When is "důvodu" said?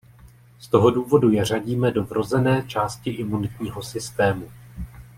0.91-1.29